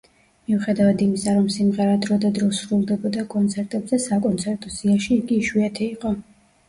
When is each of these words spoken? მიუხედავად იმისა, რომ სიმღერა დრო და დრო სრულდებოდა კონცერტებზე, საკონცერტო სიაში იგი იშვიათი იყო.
მიუხედავად 0.51 1.01
იმისა, 1.07 1.33
რომ 1.39 1.49
სიმღერა 1.55 1.99
დრო 2.05 2.17
და 2.25 2.31
დრო 2.37 2.49
სრულდებოდა 2.61 3.27
კონცერტებზე, 3.37 4.01
საკონცერტო 4.07 4.75
სიაში 4.81 5.13
იგი 5.21 5.41
იშვიათი 5.45 5.89
იყო. 5.93 6.15